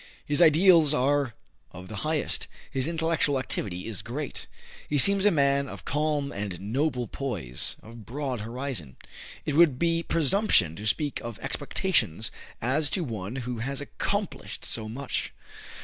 His 0.25 0.41
ideals 0.41 0.95
are 0.95 1.35
of 1.73 1.87
the 1.87 1.97
highest. 1.97 2.47
His 2.71 2.87
intellectual 2.87 3.37
activity 3.37 3.85
is 3.85 4.01
great. 4.01 4.47
He 4.89 4.97
seems 4.97 5.27
a 5.27 5.29
man 5.29 5.69
of 5.69 5.85
calm 5.85 6.31
and 6.31 6.59
noble 6.59 7.07
poise, 7.07 7.75
of 7.83 8.03
broad 8.03 8.41
horizon. 8.41 8.97
It 9.45 9.53
would 9.55 9.77
be 9.77 10.01
presumption 10.01 10.75
to 10.77 10.87
speak 10.87 11.21
of 11.21 11.37
"expectations" 11.37 12.31
as 12.63 12.89
to 12.89 13.03
one 13.03 13.35
who 13.35 13.59
has 13.59 13.79
accomplished 13.79 14.65
so 14.65 14.89
much. 14.89 15.33